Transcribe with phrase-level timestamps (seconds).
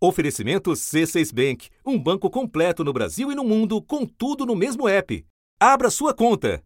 [0.00, 4.86] Oferecimento C6 Bank, um banco completo no Brasil e no mundo, com tudo no mesmo
[4.86, 5.26] app.
[5.58, 6.62] Abra sua conta.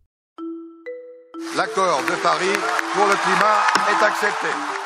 [1.56, 2.58] L'accord de Paris
[2.94, 4.81] pour le climat est accepté.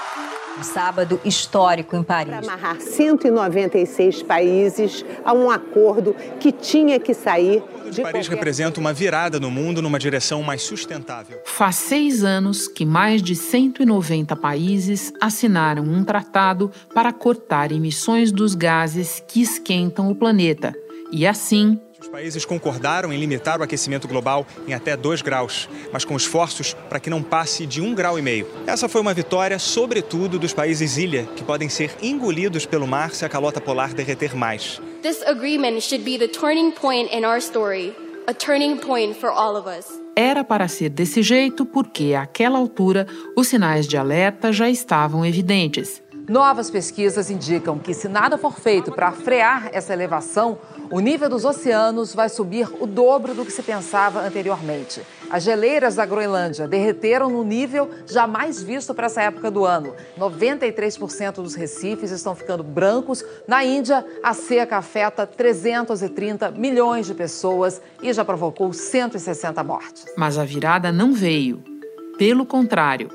[0.58, 2.34] Um sábado histórico em Paris.
[2.34, 8.92] Para amarrar 196 países a um acordo que tinha que sair de Paris representa uma
[8.92, 11.40] virada no mundo numa direção mais sustentável.
[11.44, 18.54] Faz seis anos que mais de 190 países assinaram um tratado para cortar emissões dos
[18.54, 20.74] gases que esquentam o planeta
[21.12, 21.80] e, assim,
[22.16, 26.98] países concordaram em limitar o aquecimento global em até 2 graus, mas com esforços para
[26.98, 28.18] que não passe de 1,5 grau.
[28.18, 28.48] E meio.
[28.66, 33.26] Essa foi uma vitória, sobretudo, dos países ilha, que podem ser engolidos pelo mar se
[33.26, 34.80] a calota polar derreter mais.
[35.02, 37.94] This agreement should be the turning point in our story,
[38.26, 39.84] a turning point for all of us.
[40.16, 46.02] Era para ser desse jeito porque, àquela altura, os sinais de alerta já estavam evidentes.
[46.28, 50.58] Novas pesquisas indicam que, se nada for feito para frear essa elevação,
[50.90, 55.02] o nível dos oceanos vai subir o dobro do que se pensava anteriormente.
[55.30, 59.94] As geleiras da Groenlândia derreteram no nível jamais visto para essa época do ano.
[60.18, 63.24] 93% dos recifes estão ficando brancos.
[63.46, 70.04] Na Índia, a seca afeta 330 milhões de pessoas e já provocou 160 mortes.
[70.16, 71.62] Mas a virada não veio.
[72.18, 73.10] Pelo contrário,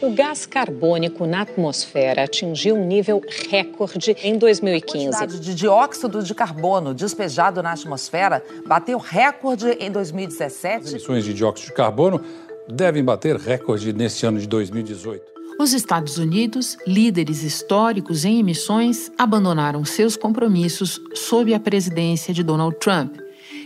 [0.00, 5.06] o gás carbônico na atmosfera atingiu um nível recorde em 2015.
[5.06, 10.84] A quantidade de dióxido de carbono despejado na atmosfera bateu recorde em 2017.
[10.84, 12.20] As emissões de dióxido de carbono
[12.68, 15.36] devem bater recorde neste ano de 2018.
[15.58, 22.76] Os Estados Unidos, líderes históricos em emissões, abandonaram seus compromissos sob a presidência de Donald
[22.78, 23.16] Trump.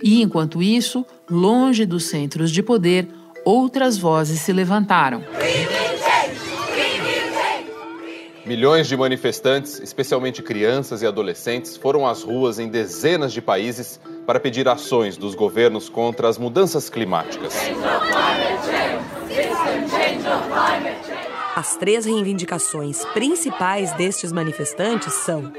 [0.03, 3.09] E, enquanto isso, longe dos centros de poder,
[3.45, 5.25] outras vozes se levantaram.
[8.51, 14.41] Milhões de manifestantes, especialmente crianças e adolescentes, foram às ruas em dezenas de países para
[14.41, 17.55] pedir ações dos governos contra as mudanças climáticas.
[21.55, 25.53] As três reivindicações principais destes manifestantes são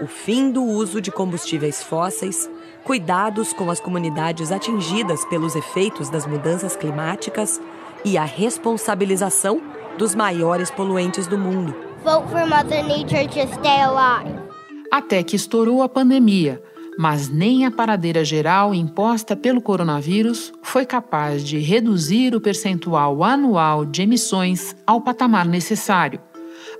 [0.00, 2.48] o fim do uso de combustíveis fósseis,
[2.82, 7.60] cuidados com as comunidades atingidas pelos efeitos das mudanças climáticas
[8.06, 9.60] e a responsabilização
[9.98, 11.87] dos maiores poluentes do mundo.
[12.04, 14.30] Vote for Mother Nature to stay alive.
[14.90, 16.62] Até que estourou a pandemia,
[16.98, 23.84] mas nem a paradeira geral imposta pelo coronavírus foi capaz de reduzir o percentual anual
[23.84, 26.20] de emissões ao patamar necessário.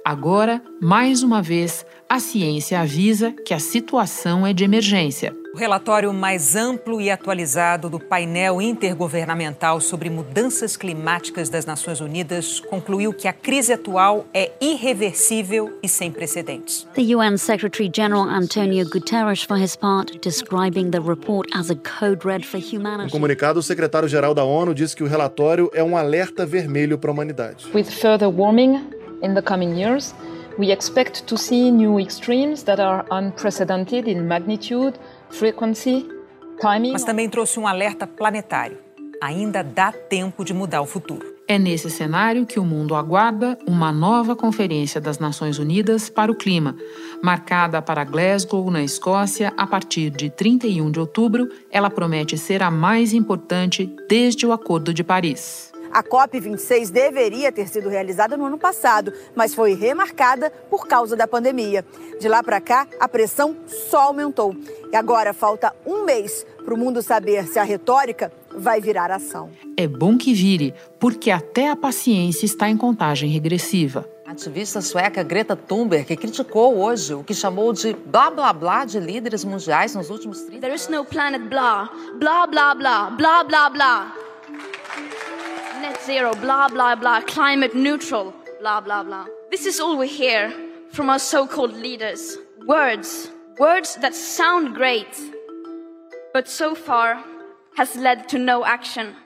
[0.08, 5.36] Agora, mais uma vez, a ciência avisa que a situação é de emergência.
[5.52, 12.58] O relatório mais amplo e atualizado do painel intergovernamental sobre mudanças climáticas das Nações Unidas
[12.58, 16.88] concluiu que a crise atual é irreversível e sem precedentes.
[16.94, 22.26] The UN Secretary General Antonio Guterres, for his part, describing the report as a code
[22.26, 23.08] red for humanity.
[23.08, 27.10] Em comunicado, o secretário-geral da ONU disse que o relatório é um alerta vermelho para
[27.10, 27.66] a humanidade.
[27.74, 30.14] With further warming in the coming years,
[30.58, 34.98] we expect to see new extremes that are unprecedented in magnitude,
[35.30, 36.06] frequency,
[36.60, 36.92] timing.
[36.92, 38.78] Mas também trouxe um alerta planetário.
[39.20, 41.38] Ainda dá tempo de mudar o futuro.
[41.50, 46.34] É nesse cenário que o mundo aguarda uma nova Conferência das Nações Unidas para o
[46.34, 46.76] Clima,
[47.22, 51.48] marcada para Glasgow, na Escócia, a partir de 31 de outubro.
[51.70, 55.72] Ela promete ser a mais importante desde o Acordo de Paris.
[55.98, 61.26] A COP26 deveria ter sido realizada no ano passado, mas foi remarcada por causa da
[61.26, 61.84] pandemia.
[62.20, 64.54] De lá para cá, a pressão só aumentou.
[64.92, 69.50] E agora falta um mês para o mundo saber se a retórica vai virar ação.
[69.76, 74.08] É bom que vire, porque até a paciência está em contagem regressiva.
[74.24, 78.84] A ativista sueca Greta Thunberg que criticou hoje o que chamou de blá blá blá
[78.84, 83.42] de líderes mundiais nos últimos 30 There is no planet blah, blá blá blá, blá
[83.42, 84.27] blá blá net
[86.08, 89.26] zero, blah, blah, blah, climate neutral, blah, blah, blah.
[89.50, 90.50] This is all we hear
[90.90, 92.38] from our so called leaders.
[92.66, 95.14] Words, words that sound great,
[96.32, 97.22] but so far
[97.76, 99.16] has led to no action.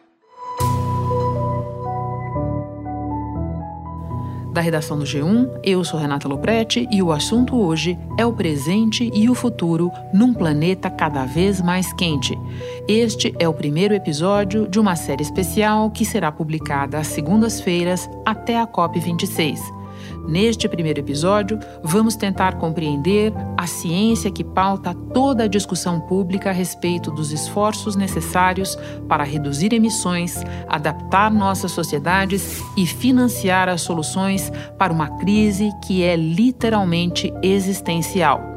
[4.52, 9.10] Da redação do G1, eu sou Renata Loprete e o assunto hoje é o presente
[9.14, 12.38] e o futuro num planeta cada vez mais quente.
[12.86, 18.60] Este é o primeiro episódio de uma série especial que será publicada às segundas-feiras até
[18.60, 19.81] a COP26.
[20.26, 26.52] Neste primeiro episódio, vamos tentar compreender a ciência que pauta toda a discussão pública a
[26.52, 28.78] respeito dos esforços necessários
[29.08, 30.36] para reduzir emissões,
[30.68, 38.52] adaptar nossas sociedades e financiar as soluções para uma crise que é literalmente existencial.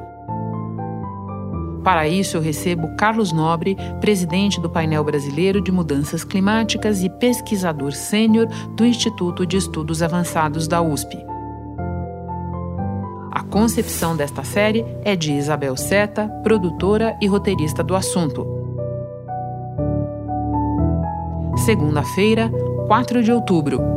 [1.83, 7.91] Para isso, eu recebo Carlos Nobre, presidente do painel brasileiro de mudanças climáticas e pesquisador
[7.91, 11.34] sênior do Instituto de Estudos Avançados da USP.
[13.55, 18.45] Concepção desta série é de Isabel Seta, produtora e roteirista do assunto.
[21.63, 22.51] Segunda-feira,
[22.85, 23.94] 4 de outubro.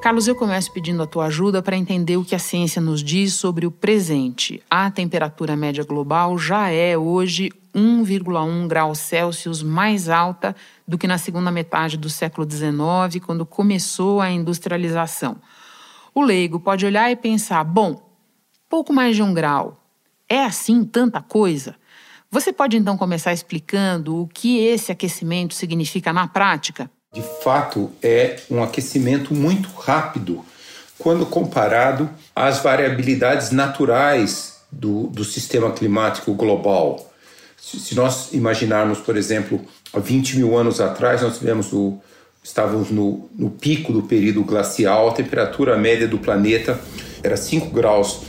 [0.00, 3.34] Carlos, eu começo pedindo a tua ajuda para entender o que a ciência nos diz
[3.34, 4.62] sobre o presente.
[4.70, 10.56] A temperatura média global já é hoje 1,1 graus Celsius mais alta
[10.88, 15.36] do que na segunda metade do século XIX, quando começou a industrialização.
[16.14, 18.02] O leigo pode olhar e pensar: bom,
[18.70, 19.84] pouco mais de um grau.
[20.26, 21.76] É assim tanta coisa?
[22.30, 26.90] Você pode então começar explicando o que esse aquecimento significa na prática?
[27.12, 30.44] De fato é um aquecimento muito rápido
[30.96, 37.10] quando comparado às variabilidades naturais do, do sistema climático global.
[37.56, 39.60] Se, se, nós imaginarmos, por exemplo,
[39.92, 41.98] há 20 mil anos atrás, nós tivemos o,
[42.44, 46.80] estávamos no, no pico do período glacial, a temperatura média do planeta
[47.22, 48.20] era 5 graus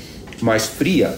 [0.42, 1.18] mais fria.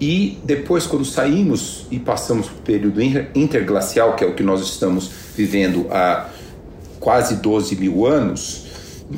[0.00, 3.00] E depois, quando saímos e passamos para o período
[3.34, 6.30] interglacial, que é o que nós estamos vivendo há
[7.00, 8.66] quase 12 mil anos,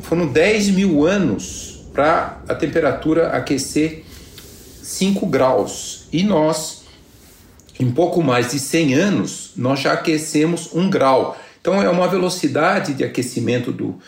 [0.01, 4.03] foram 10 mil anos para a temperatura aquecer
[4.81, 6.07] 5 graus.
[6.11, 6.83] E nós,
[7.79, 11.37] em pouco mais de 100 anos, nós já aquecemos 1 grau.
[11.61, 13.99] Então é uma velocidade de aquecimento do,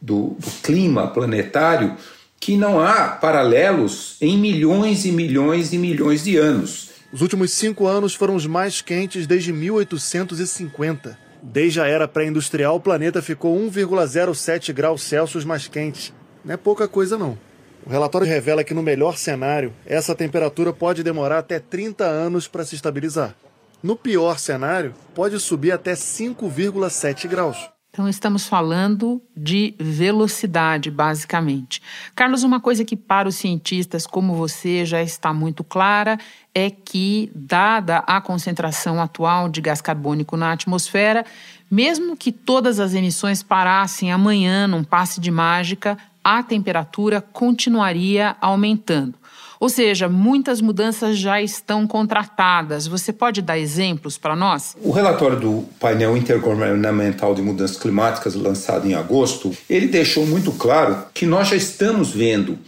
[0.00, 1.96] do, do clima planetário
[2.38, 6.90] que não há paralelos em milhões e milhões e milhões de anos.
[7.12, 11.21] Os últimos cinco anos foram os mais quentes desde 1850.
[11.42, 16.14] Desde a era pré-industrial, o planeta ficou 1,07 graus Celsius mais quente.
[16.44, 17.36] Não é pouca coisa, não.
[17.84, 22.64] O relatório revela que, no melhor cenário, essa temperatura pode demorar até 30 anos para
[22.64, 23.34] se estabilizar.
[23.82, 27.58] No pior cenário, pode subir até 5,7 graus.
[27.94, 31.82] Então, estamos falando de velocidade, basicamente.
[32.16, 36.18] Carlos, uma coisa que para os cientistas como você já está muito clara
[36.54, 41.22] é que, dada a concentração atual de gás carbônico na atmosfera,
[41.70, 49.18] mesmo que todas as emissões parassem amanhã num passe de mágica, a temperatura continuaria aumentando.
[49.62, 52.88] Ou seja, muitas mudanças já estão contratadas.
[52.88, 54.76] Você pode dar exemplos para nós?
[54.82, 61.04] O relatório do painel intergovernamental de mudanças climáticas lançado em agosto, ele deixou muito claro
[61.14, 62.58] que nós já estamos vendo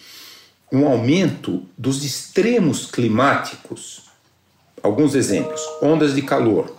[0.70, 4.02] um aumento dos extremos climáticos.
[4.81, 6.76] Alguns exemplos: ondas de calor,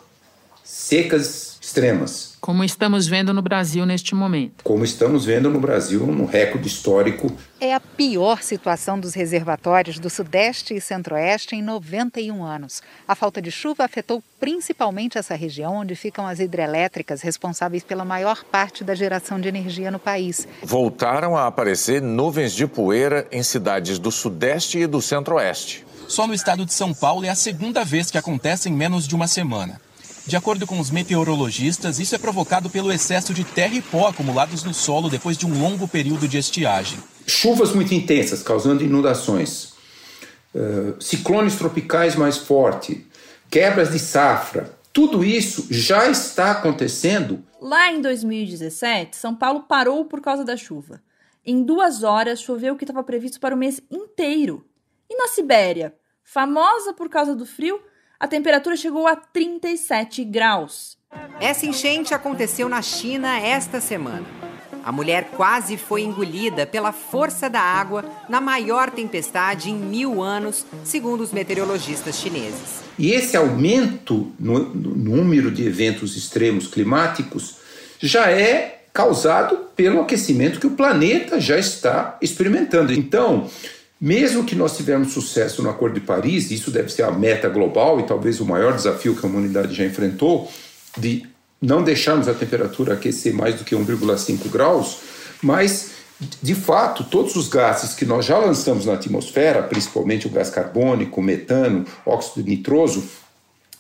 [0.64, 4.64] secas extremas, como estamos vendo no Brasil neste momento.
[4.64, 7.32] Como estamos vendo no Brasil, no recorde histórico.
[7.60, 12.84] É a pior situação dos reservatórios do Sudeste e Centro-Oeste em 91 anos.
[13.08, 18.44] A falta de chuva afetou principalmente essa região, onde ficam as hidrelétricas responsáveis pela maior
[18.44, 20.48] parte da geração de energia no país.
[20.62, 25.84] Voltaram a aparecer nuvens de poeira em cidades do Sudeste e do Centro-Oeste.
[26.08, 29.16] Só no estado de São Paulo é a segunda vez que acontece em menos de
[29.16, 29.82] uma semana.
[30.28, 34.64] De acordo com os meteorologistas, isso é provocado pelo excesso de terra e pó acumulados
[34.64, 36.98] no solo depois de um longo período de estiagem.
[37.28, 39.74] Chuvas muito intensas, causando inundações,
[40.56, 42.98] uh, ciclones tropicais mais fortes,
[43.52, 47.44] quebras de safra, tudo isso já está acontecendo.
[47.62, 51.02] Lá em 2017, São Paulo parou por causa da chuva.
[51.46, 54.66] Em duas horas, choveu o que estava previsto para o mês inteiro.
[55.08, 57.80] E na Sibéria, famosa por causa do frio,
[58.20, 60.98] a temperatura chegou a 37 graus.
[61.40, 64.26] Essa enchente aconteceu na China esta semana.
[64.84, 70.64] A mulher quase foi engolida pela força da água na maior tempestade em mil anos,
[70.84, 72.84] segundo os meteorologistas chineses.
[72.98, 77.56] E esse aumento no, no número de eventos extremos climáticos
[78.00, 82.94] já é causado pelo aquecimento que o planeta já está experimentando.
[82.94, 83.50] Então,
[84.06, 88.00] mesmo que nós tivermos sucesso no Acordo de Paris, isso deve ser a meta global
[88.00, 90.48] e talvez o maior desafio que a humanidade já enfrentou,
[90.96, 91.26] de
[91.60, 95.00] não deixarmos a temperatura aquecer mais do que 1,5 graus,
[95.42, 95.90] mas
[96.40, 101.20] de fato, todos os gases que nós já lançamos na atmosfera, principalmente o gás carbônico,
[101.20, 103.04] o metano, óxido nitroso,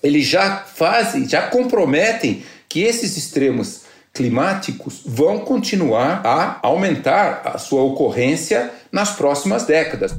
[0.01, 3.81] eles já fazem, já comprometem que esses extremos
[4.15, 10.17] climáticos vão continuar a aumentar a sua ocorrência nas próximas décadas.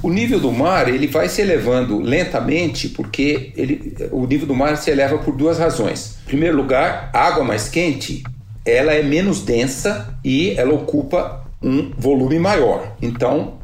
[0.00, 4.76] O nível do mar ele vai se elevando lentamente porque ele, o nível do mar
[4.76, 6.18] se eleva por duas razões.
[6.22, 8.22] Em primeiro lugar, a água mais quente
[8.64, 12.96] ela é menos densa e ela ocupa um volume maior.
[13.02, 13.57] Então,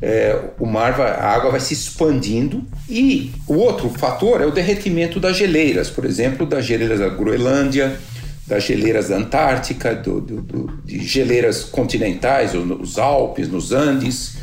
[0.00, 4.50] é, o mar vai, a água vai se expandindo e o outro fator é o
[4.50, 7.98] derretimento das geleiras, por exemplo, das geleiras da Groenlândia,
[8.46, 14.36] das geleiras da Antártica, do, do, do, de geleiras continentais, nos Alpes, nos Andes.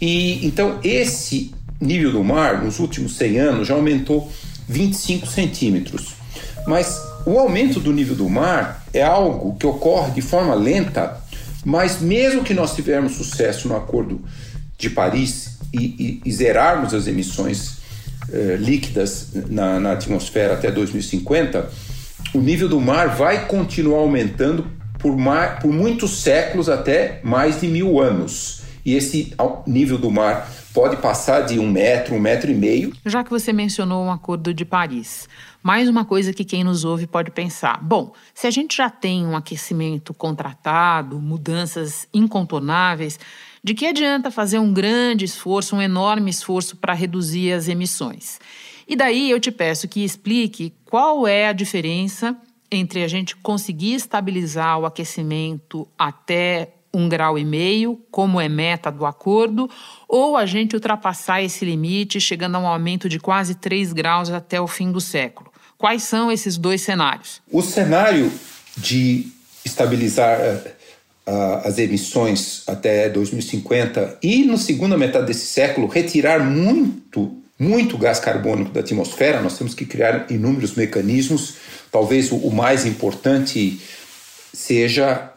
[0.00, 4.30] E então esse nível do mar nos últimos 100 anos já aumentou
[4.68, 6.14] 25 centímetros.
[6.66, 11.20] Mas o aumento do nível do mar é algo que ocorre de forma lenta,
[11.64, 14.20] mas mesmo que nós tivermos sucesso no Acordo
[14.78, 17.78] de Paris e, e, e zerarmos as emissões
[18.32, 21.70] eh, líquidas na, na atmosfera até 2050,
[22.34, 24.66] o nível do mar vai continuar aumentando
[24.98, 28.62] por, mais, por muitos séculos até mais de mil anos.
[28.84, 29.34] E esse
[29.66, 32.92] nível do mar pode passar de um metro, um metro e meio.
[33.04, 35.28] Já que você mencionou o Acordo de Paris,
[35.62, 39.26] mais uma coisa que quem nos ouve pode pensar: bom, se a gente já tem
[39.26, 43.18] um aquecimento contratado, mudanças incontornáveis,
[43.66, 48.38] de que adianta fazer um grande esforço, um enorme esforço para reduzir as emissões?
[48.86, 52.36] E daí eu te peço que explique qual é a diferença
[52.70, 58.88] entre a gente conseguir estabilizar o aquecimento até um grau e meio, como é meta
[58.88, 59.68] do acordo,
[60.08, 64.60] ou a gente ultrapassar esse limite, chegando a um aumento de quase 3 graus até
[64.60, 65.50] o fim do século.
[65.76, 67.42] Quais são esses dois cenários?
[67.50, 68.30] O cenário
[68.76, 69.26] de
[69.64, 70.75] estabilizar uh,
[71.26, 78.70] as emissões até 2050 e, na segunda metade desse século, retirar muito muito gás carbônico
[78.70, 81.54] da atmosfera, nós temos que criar inúmeros mecanismos.
[81.90, 83.80] Talvez o, mais importante
[84.52, 85.32] seja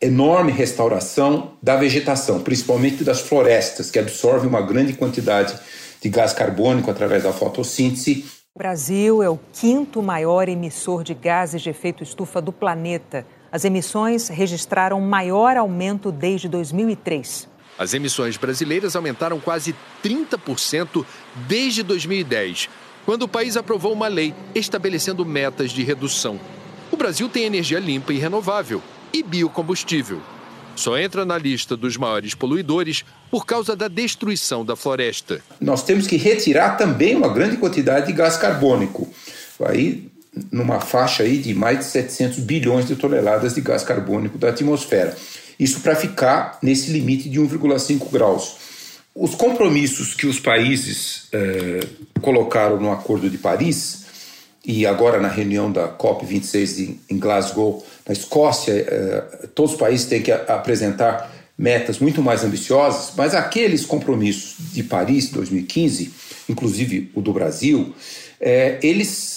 [0.00, 5.56] enorme restauração da vegetação, principalmente das florestas, que absorvem uma grande quantidade
[6.00, 8.24] de gás carbônico através da fotossíntese.
[8.54, 13.24] O Brasil é o quinto maior emissor de gases de efeito estufa do planeta.
[13.52, 17.46] As emissões registraram maior aumento desde 2003.
[17.78, 21.04] As emissões brasileiras aumentaram quase 30%
[21.46, 22.70] desde 2010,
[23.04, 26.40] quando o país aprovou uma lei estabelecendo metas de redução.
[26.90, 28.80] O Brasil tem energia limpa e renovável
[29.12, 30.22] e biocombustível.
[30.74, 35.42] Só entra na lista dos maiores poluidores por causa da destruição da floresta.
[35.60, 39.12] Nós temos que retirar também uma grande quantidade de gás carbônico.
[39.64, 40.10] Aí,
[40.50, 45.16] numa faixa aí de mais de 700 bilhões de toneladas de gás carbônico da atmosfera.
[45.58, 48.56] Isso para ficar nesse limite de 1,5 graus.
[49.14, 51.86] Os compromissos que os países eh,
[52.22, 54.04] colocaram no Acordo de Paris
[54.64, 60.22] e agora na reunião da COP26 em Glasgow, na Escócia, eh, todos os países têm
[60.22, 66.10] que apresentar metas muito mais ambiciosas, mas aqueles compromissos de Paris 2015,
[66.48, 67.94] inclusive o do Brasil,
[68.40, 69.31] eh, eles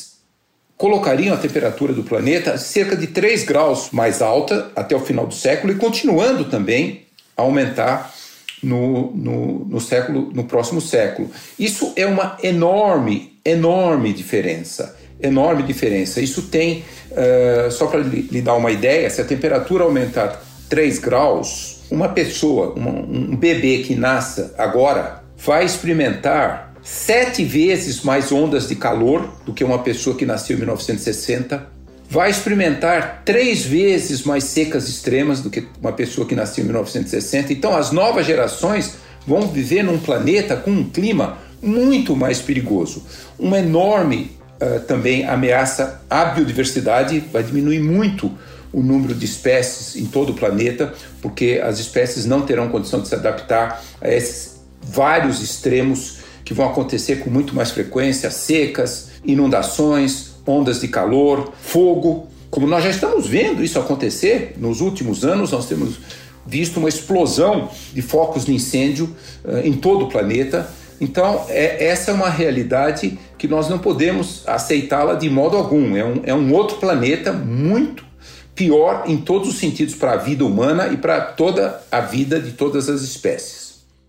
[0.77, 5.33] colocariam a temperatura do planeta cerca de 3 graus mais alta até o final do
[5.33, 7.03] século e continuando também
[7.35, 8.13] a aumentar
[8.61, 11.29] no, no, no, século, no próximo século.
[11.57, 14.97] Isso é uma enorme, enorme diferença.
[15.21, 16.19] Enorme diferença.
[16.19, 21.83] Isso tem, uh, só para lhe, dar uma ideia, se a temperatura aumentar 3 graus,
[21.89, 28.75] uma pessoa, uma, um bebê que nasça agora, vai experimentar sete vezes mais ondas de
[28.75, 31.67] calor do que uma pessoa que nasceu em 1960,
[32.07, 37.51] vai experimentar três vezes mais secas extremas do que uma pessoa que nasceu em 1960.
[37.51, 43.03] Então, as novas gerações vão viver num planeta com um clima muito mais perigoso.
[43.39, 48.31] Uma enorme uh, também ameaça à biodiversidade, vai diminuir muito
[48.71, 53.07] o número de espécies em todo o planeta, porque as espécies não terão condição de
[53.07, 60.35] se adaptar a esses vários extremos que vão acontecer com muito mais frequência, secas, inundações,
[60.45, 62.27] ondas de calor, fogo.
[62.51, 65.97] Como nós já estamos vendo isso acontecer nos últimos anos, nós temos
[66.45, 69.09] visto uma explosão de focos de incêndio
[69.43, 70.69] uh, em todo o planeta.
[71.01, 75.97] Então, é, essa é uma realidade que nós não podemos aceitá-la de modo algum.
[75.97, 78.05] É um, é um outro planeta muito
[78.53, 82.51] pior em todos os sentidos para a vida humana e para toda a vida de
[82.51, 83.64] todas as espécies.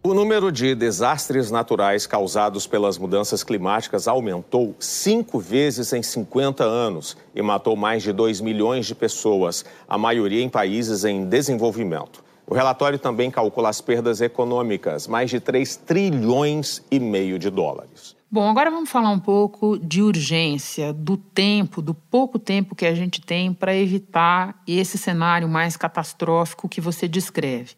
[0.06, 7.16] O número de desastres naturais causados pelas mudanças climáticas aumentou cinco vezes em 50 anos
[7.34, 12.22] e matou mais de 2 milhões de pessoas, a maioria em países em desenvolvimento.
[12.46, 18.14] O relatório também calcula as perdas econômicas, mais de 3 trilhões e meio de dólares.
[18.30, 22.94] Bom, agora vamos falar um pouco de urgência, do tempo, do pouco tempo que a
[22.94, 27.74] gente tem para evitar esse cenário mais catastrófico que você descreve.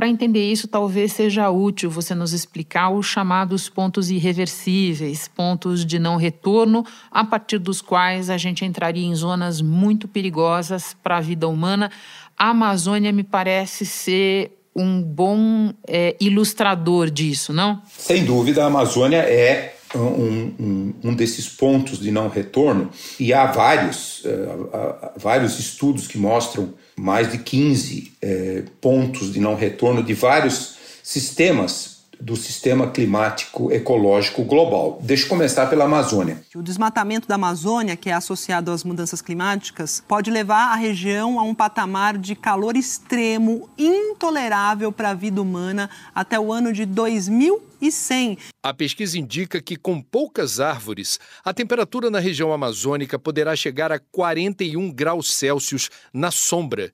[0.00, 5.98] Para entender isso, talvez seja útil você nos explicar os chamados pontos irreversíveis, pontos de
[5.98, 11.20] não retorno, a partir dos quais a gente entraria em zonas muito perigosas para a
[11.20, 11.90] vida humana.
[12.34, 17.82] A Amazônia me parece ser um bom é, ilustrador disso, não?
[17.86, 22.88] Sem dúvida, a Amazônia é um, um, um, desses pontos de não retorno,
[23.18, 29.54] e há vários, uh, vários estudos que mostram mais de 15 uh, pontos de não
[29.54, 34.98] retorno de vários sistemas do sistema climático ecológico global.
[35.02, 36.42] Deixa eu começar pela Amazônia.
[36.54, 41.42] O desmatamento da Amazônia, que é associado às mudanças climáticas, pode levar a região a
[41.42, 48.38] um patamar de calor extremo, intolerável para a vida humana até o ano de 2100.
[48.62, 53.98] A pesquisa indica que, com poucas árvores, a temperatura na região amazônica poderá chegar a
[53.98, 56.92] 41 graus Celsius na sombra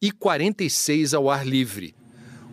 [0.00, 1.97] e 46 ao ar livre.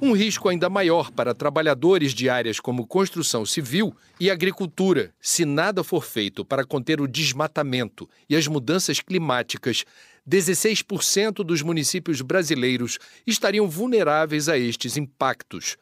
[0.02, 5.86] Um risco ainda maior para trabalhadores de áreas como construção civil e agricultura, se nada
[5.86, 9.86] for feito para conter o desmatamento e as mudanças climáticas.
[10.30, 15.78] 16% dos municípios brasileiros estariam vulneráveis a estes impactos.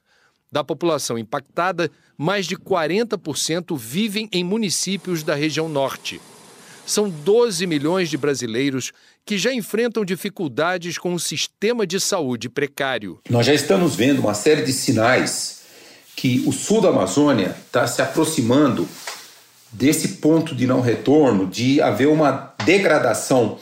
[0.52, 6.22] Da população impactada, mais de 40% vivem em municípios da região norte.
[6.86, 8.92] São 12 milhões de brasileiros
[9.26, 13.20] que já enfrentam dificuldades com o sistema de saúde precário.
[13.30, 15.62] Nós já estamos vendo uma série de sinais
[16.16, 18.88] que o sul da Amazônia está se aproximando
[19.72, 23.58] desse ponto de não retorno, de haver uma degradação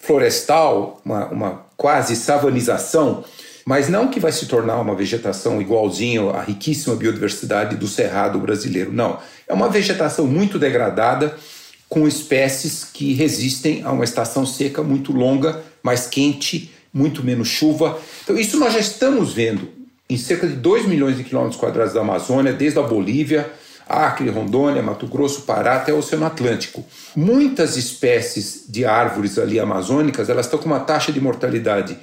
[0.00, 3.24] florestal, uma, uma quase savanização,
[3.64, 8.92] mas não que vai se tornar uma vegetação igualzinho à riquíssima biodiversidade do cerrado brasileiro.
[8.92, 11.36] Não, é uma vegetação muito degradada
[11.88, 17.98] com espécies que resistem a uma estação seca muito longa, mais quente, muito menos chuva.
[18.24, 19.68] Então, isso nós já estamos vendo
[20.08, 23.50] em cerca de 2 milhões de quilômetros quadrados da Amazônia, desde a Bolívia,
[23.88, 26.84] Acre, Rondônia, Mato Grosso, Pará até o Oceano Atlântico.
[27.14, 31.96] Muitas espécies de árvores ali amazônicas, elas estão com uma taxa de mortalidade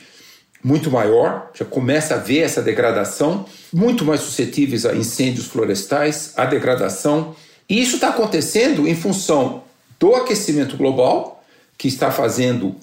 [0.63, 6.46] muito maior, já começa a ver essa degradação, muito mais suscetíveis a incêndios florestais, a
[6.46, 7.36] degradação.
[7.69, 9.63] E isso está acontecendo em função
[10.04, 11.42] do aquecimento global,
[11.78, 12.76] que está fazendo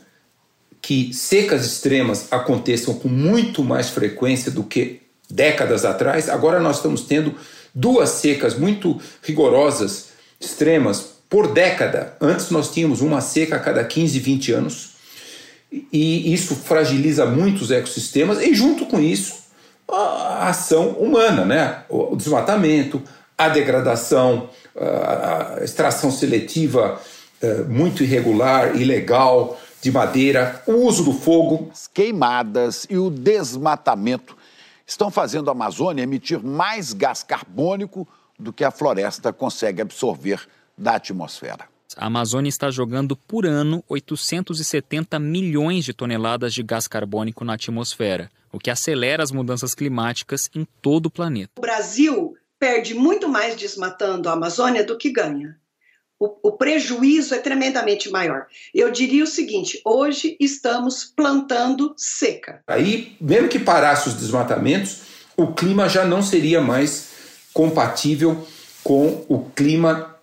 [0.81, 6.31] que secas extremas aconteçam com muito mais frequência do que décadas atrás.
[6.31, 7.35] Agora nós estamos tendo
[7.75, 12.17] duas secas muito rigorosas, extremas, por década.
[12.23, 14.93] Antes nós tínhamos uma seca a cada 15, 20 anos.
[15.93, 19.35] E isso fragiliza muito os ecossistemas e junto com isso
[19.87, 21.83] a ação humana, né?
[21.91, 23.03] O desmatamento,
[23.37, 27.01] a degradação, a extração seletiva
[27.41, 31.71] eh, muito irregular, ilegal de madeira, o uso do fogo.
[31.73, 34.37] As queimadas e o desmatamento
[34.87, 38.07] estão fazendo a Amazônia emitir mais gás carbônico
[38.39, 41.65] do que a floresta consegue absorver da atmosfera.
[41.97, 48.31] A Amazônia está jogando por ano 870 milhões de toneladas de gás carbônico na atmosfera,
[48.53, 51.53] o que acelera as mudanças climáticas em todo o planeta.
[51.59, 55.57] O Brasil perde muito mais desmatando a Amazônia do que ganha.
[56.19, 58.47] O, o, prejuízo é tremendamente maior.
[58.75, 62.63] Eu diria o seguinte: hoje estamos plantando seca.
[62.67, 65.01] Aí, mesmo que parasse os desmatamentos,
[65.35, 67.09] o clima já não seria mais
[67.55, 68.47] compatível
[68.85, 70.15] com o clima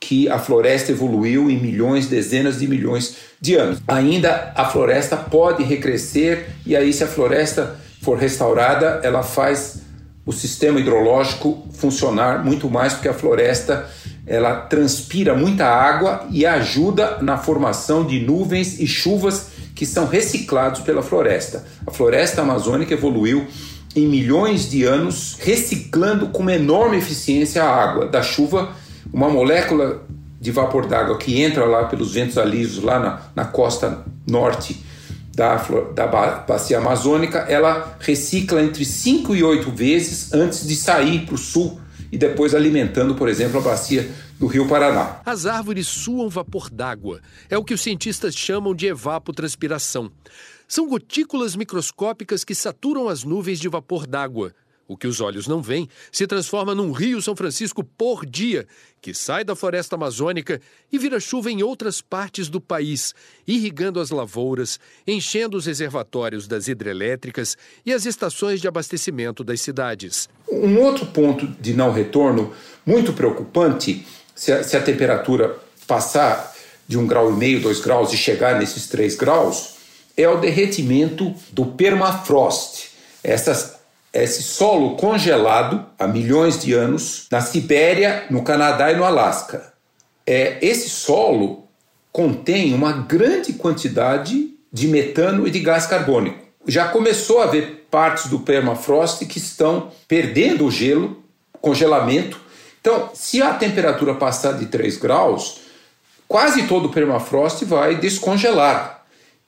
[0.00, 3.80] que a floresta evoluiu em milhões, dezenas de milhões de anos.
[3.86, 9.83] Ainda a floresta pode recrescer, e aí, se a floresta for restaurada, ela faz
[10.26, 13.88] o sistema hidrológico funcionar muito mais porque a floresta
[14.26, 20.80] ela transpira muita água e ajuda na formação de nuvens e chuvas que são reciclados
[20.80, 21.64] pela floresta.
[21.86, 23.46] A floresta amazônica evoluiu
[23.94, 28.70] em milhões de anos reciclando com enorme eficiência a água da chuva,
[29.12, 30.02] uma molécula
[30.40, 34.82] de vapor d'água que entra lá pelos ventos alisos lá na, na costa norte
[35.34, 35.56] da,
[35.94, 36.06] da
[36.46, 41.80] bacia amazônica, ela recicla entre 5 e 8 vezes antes de sair para o sul
[42.12, 45.20] e depois alimentando, por exemplo, a bacia do Rio Paraná.
[45.24, 47.20] As árvores suam vapor d'água.
[47.48, 50.10] É o que os cientistas chamam de evapotranspiração.
[50.68, 54.54] São gotículas microscópicas que saturam as nuvens de vapor d'água.
[54.86, 58.66] O que os olhos não veem se transforma num rio São Francisco por dia,
[59.00, 60.60] que sai da floresta amazônica
[60.92, 63.14] e vira chuva em outras partes do país,
[63.46, 70.28] irrigando as lavouras, enchendo os reservatórios das hidrelétricas e as estações de abastecimento das cidades.
[70.48, 72.52] Um outro ponto de não retorno
[72.84, 76.54] muito preocupante, se a, se a temperatura passar
[76.86, 79.74] de um grau e meio, dois graus e chegar nesses três graus,
[80.16, 82.90] é o derretimento do permafrost.
[83.22, 83.73] Essas
[84.22, 89.72] esse solo congelado há milhões de anos na Sibéria, no Canadá e no Alasca.
[90.24, 91.64] É, esse solo
[92.12, 96.38] contém uma grande quantidade de metano e de gás carbônico.
[96.66, 101.22] Já começou a haver partes do permafrost que estão perdendo o gelo,
[101.60, 102.40] congelamento.
[102.80, 105.60] Então, se a temperatura passar de 3 graus,
[106.28, 108.93] quase todo o permafrost vai descongelar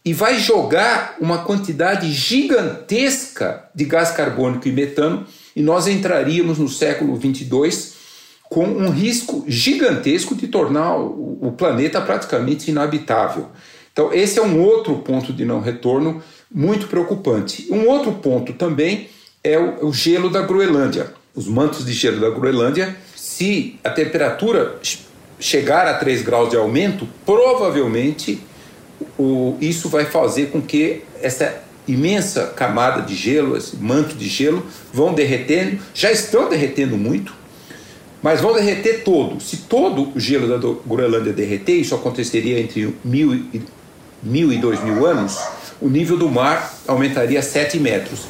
[0.07, 6.69] e vai jogar uma quantidade gigantesca de gás carbônico e metano, e nós entraríamos no
[6.69, 7.97] século 22
[8.45, 13.49] com um risco gigantesco de tornar o planeta praticamente inabitável.
[13.93, 16.23] Então, esse é um outro ponto de não retorno
[16.55, 17.67] muito preocupante.
[17.69, 19.09] Um outro ponto também
[19.43, 21.13] é o, o gelo da Groenlândia.
[21.35, 24.79] Os mantos de gelo da Groenlândia, se a temperatura
[25.41, 28.41] chegar a 3 graus de aumento, provavelmente
[29.19, 34.67] o, isso vai fazer com que essa imensa camada de gelo, esse manto de gelo,
[34.93, 37.33] vão derretendo, já estão derretendo muito,
[38.23, 39.41] mas vão derreter todo.
[39.41, 43.63] Se todo o gelo da Groenlândia derreter, isso aconteceria entre mil e,
[44.23, 45.39] mil e dois mil anos,
[45.81, 48.27] o nível do mar aumentaria 7 metros.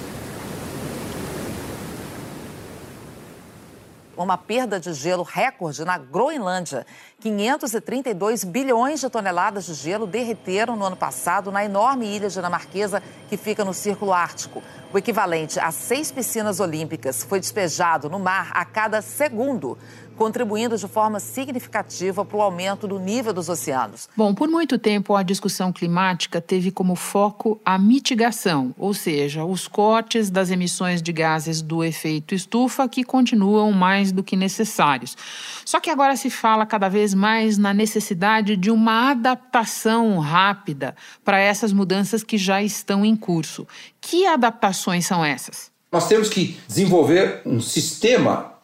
[4.16, 6.87] Uma perda de gelo recorde na Groenlândia.
[7.20, 13.37] 532 bilhões de toneladas de gelo derreteram no ano passado na enorme ilha dinamarquesa que
[13.37, 14.62] fica no Círculo Ártico.
[14.92, 19.76] O equivalente a seis piscinas olímpicas foi despejado no mar a cada segundo
[20.16, 24.09] contribuindo de forma significativa para o aumento do nível dos oceanos.
[24.16, 29.68] Bom, por muito tempo a discussão climática teve como foco a mitigação, ou seja, os
[29.68, 35.16] cortes das emissões de gases do efeito estufa que continuam mais do que necessários.
[35.64, 41.38] Só que agora se fala cada vez mais na necessidade de uma adaptação rápida para
[41.38, 43.66] essas mudanças que já estão em curso.
[44.00, 45.70] Que adaptações são essas?
[45.92, 48.56] Nós temos que desenvolver um sistema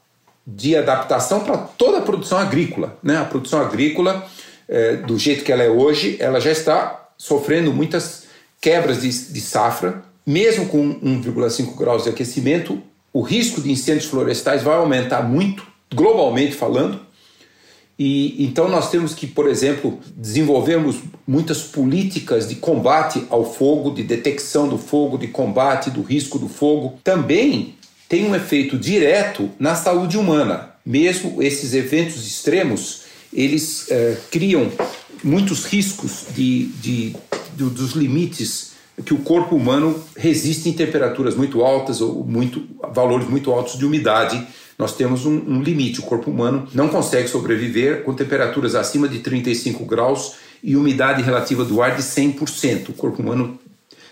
[0.46, 2.98] de adaptação para toda a produção agrícola.
[3.02, 3.16] Né?
[3.16, 4.26] A produção agrícola,
[4.68, 8.24] é, do jeito que ela é hoje, ela já está sofrendo muitas
[8.60, 10.02] quebras de, de safra.
[10.26, 12.80] Mesmo com 1,5 graus de aquecimento,
[13.12, 17.00] o risco de incêndios florestais vai aumentar muito, globalmente falando.
[17.98, 24.02] E então nós temos que, por exemplo, desenvolvermos muitas políticas de combate ao fogo, de
[24.02, 26.98] detecção do fogo, de combate do risco do fogo.
[27.04, 27.76] Também
[28.12, 30.74] tem um efeito direto na saúde humana.
[30.84, 34.70] Mesmo esses eventos extremos, eles é, criam
[35.24, 37.16] muitos riscos de, de,
[37.56, 38.72] de, dos limites
[39.02, 43.86] que o corpo humano resiste em temperaturas muito altas ou muito, valores muito altos de
[43.86, 44.46] umidade.
[44.78, 46.00] Nós temos um, um limite.
[46.00, 51.64] O corpo humano não consegue sobreviver com temperaturas acima de 35 graus e umidade relativa
[51.64, 52.90] do ar de 100%.
[52.90, 53.58] O corpo humano,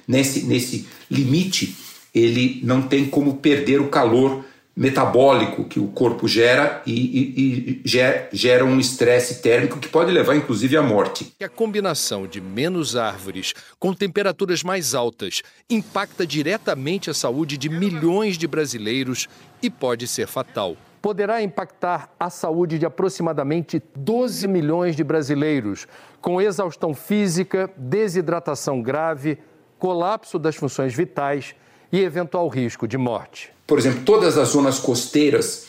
[0.09, 1.77] nesse, nesse limite,
[2.14, 4.44] ele não tem como perder o calor
[4.81, 10.35] metabólico que o corpo gera e, e, e gera um estresse térmico que pode levar
[10.35, 11.35] inclusive à morte.
[11.42, 18.38] A combinação de menos árvores com temperaturas mais altas impacta diretamente a saúde de milhões
[18.38, 19.29] de brasileiros
[19.62, 20.77] e pode ser fatal.
[21.03, 25.87] Poderá impactar a saúde de aproximadamente 12 milhões de brasileiros,
[26.20, 29.38] com exaustão física, desidratação grave,
[29.79, 31.55] colapso das funções vitais
[31.92, 33.50] e eventual risco de morte.
[33.66, 35.66] Por exemplo, todas as zonas costeiras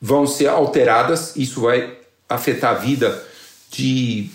[0.00, 1.98] vão ser alteradas, isso vai
[2.28, 3.22] afetar a vida
[3.70, 4.30] de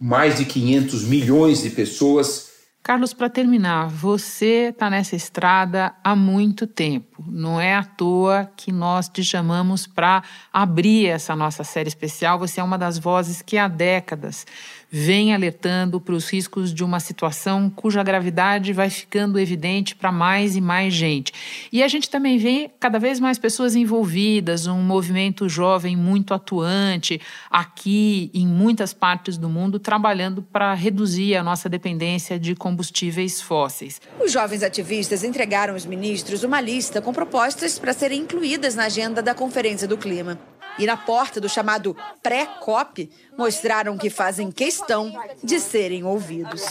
[0.00, 2.50] mais de 500 milhões de pessoas.
[2.82, 7.09] Carlos, para terminar, você está nessa estrada há muito tempo.
[7.26, 12.38] Não é à toa que nós te chamamos para abrir essa nossa série especial.
[12.38, 14.46] Você é uma das vozes que há décadas
[14.90, 20.56] vem alertando para os riscos de uma situação cuja gravidade vai ficando evidente para mais
[20.56, 21.32] e mais gente.
[21.70, 27.20] E a gente também vê cada vez mais pessoas envolvidas, um movimento jovem muito atuante
[27.48, 34.00] aqui em muitas partes do mundo, trabalhando para reduzir a nossa dependência de combustíveis fósseis.
[34.18, 39.22] Os jovens ativistas entregaram aos ministros uma lista com propostas para serem incluídas na agenda
[39.22, 40.38] da Conferência do Clima
[40.78, 46.62] e na porta do chamado pré-COP mostraram que fazem questão de serem ouvidos.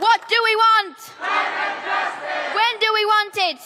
[0.00, 0.96] What do we want?
[2.54, 3.60] When do we want it?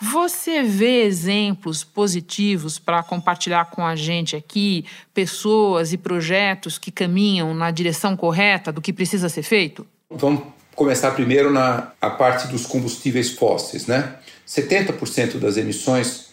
[0.00, 7.54] Você vê exemplos positivos para compartilhar com a gente aqui, pessoas e projetos que caminham
[7.54, 9.86] na direção correta do que precisa ser feito?
[10.10, 14.14] Vamos começar primeiro na a parte dos combustíveis fósseis, né?
[14.46, 16.26] 70% das emissões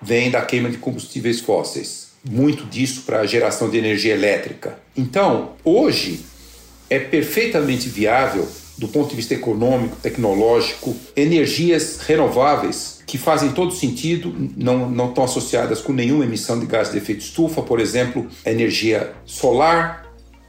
[0.00, 2.12] vem da queima de combustíveis fósseis.
[2.24, 4.78] Muito disso para a geração de energia elétrica.
[4.96, 6.24] Então, hoje
[6.88, 8.48] é perfeitamente viável
[8.78, 15.24] do ponto de vista econômico, tecnológico, energias renováveis que fazem todo sentido, não, não estão
[15.24, 20.04] associadas com nenhuma emissão de gás de efeito estufa, por exemplo, a energia solar,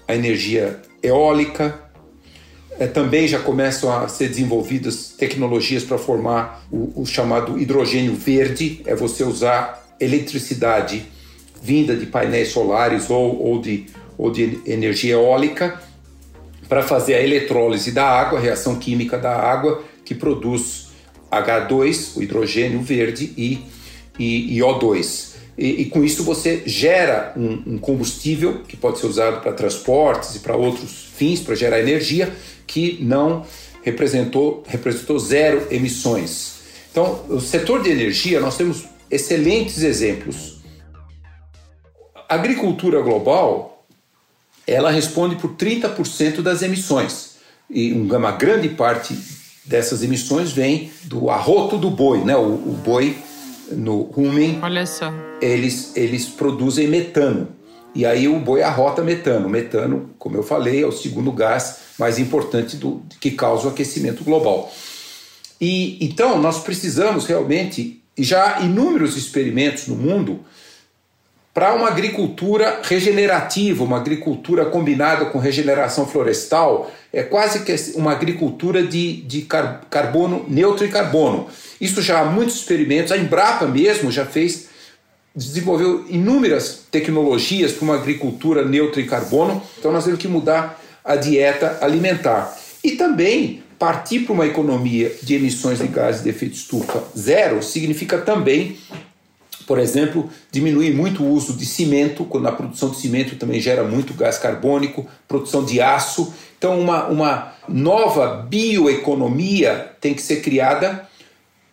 [0.08, 1.87] a energia eólica.
[2.79, 8.81] É, também já começam a ser desenvolvidas tecnologias para formar o, o chamado hidrogênio verde,
[8.85, 11.05] é você usar eletricidade
[11.61, 13.87] vinda de painéis solares ou, ou, de,
[14.17, 15.81] ou de energia eólica
[16.69, 20.89] para fazer a eletrólise da água, a reação química da água, que produz
[21.31, 23.65] H2, o hidrogênio verde, e,
[24.19, 25.37] e, e O2.
[25.58, 30.36] E, e, com isso você gera um, um, combustível que pode ser usado para transportes
[30.36, 32.32] e para outros fins, para gerar energia,
[32.67, 33.43] que não
[33.82, 36.58] representou, representou zero emissões.
[36.91, 40.58] Então, o setor de energia, nós temos excelentes exemplos.
[42.30, 43.78] A agricultura global
[44.67, 47.38] ela responde por 30% das emissões.
[47.70, 49.17] E uma grande parte
[49.65, 52.36] dessas emissões vem do arroto do boi, né?
[52.36, 53.17] O, o boi
[53.71, 54.60] no rumen.
[54.62, 55.12] Olha só.
[55.41, 57.49] Eles, eles produzem metano.
[57.93, 59.49] E aí o boi arrota metano.
[59.49, 64.23] Metano, como eu falei, é o segundo gás mais importante do, que causa o aquecimento
[64.23, 64.71] global.
[65.60, 70.41] E então nós precisamos realmente, já há inúmeros experimentos no mundo
[71.58, 78.84] para uma agricultura regenerativa, uma agricultura combinada com regeneração florestal, é quase que uma agricultura
[78.86, 79.41] de, de
[79.89, 81.47] carbono neutro e carbono.
[81.79, 84.67] Isso já há muitos experimentos, a Embrapa mesmo já fez,
[85.35, 91.15] desenvolveu inúmeras tecnologias para uma agricultura neutra em carbono, então nós temos que mudar a
[91.15, 92.57] dieta alimentar.
[92.83, 98.17] E também partir para uma economia de emissões de gases de efeito estufa zero significa
[98.17, 98.77] também
[99.67, 103.83] por exemplo, diminuir muito o uso de cimento, quando a produção de cimento também gera
[103.83, 106.33] muito gás carbônico, produção de aço.
[106.57, 111.05] Então, uma, uma nova bioeconomia tem que ser criada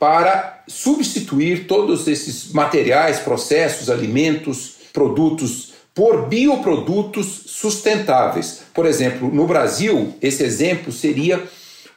[0.05, 8.65] para substituir todos esses materiais, processos, alimentos, produtos por bioprodutos sustentáveis.
[8.75, 11.43] Por exemplo, no Brasil, esse exemplo seria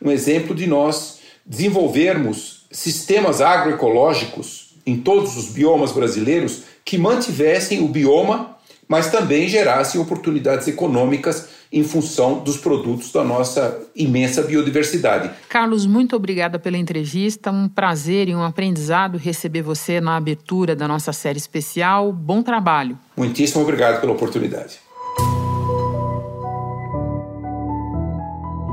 [0.02, 7.90] um exemplo de nós desenvolvermos sistemas agroecológicos em todos os biomas brasileiros que mantivessem o
[7.90, 8.56] bioma,
[8.88, 15.30] mas também gerassem oportunidades econômicas em função dos produtos da nossa imensa biodiversidade.
[15.50, 17.52] Carlos, muito obrigada pela entrevista.
[17.52, 22.12] Um prazer e um aprendizado receber você na abertura da nossa série especial.
[22.12, 22.98] Bom trabalho.
[23.16, 24.87] Muitíssimo obrigado pela oportunidade.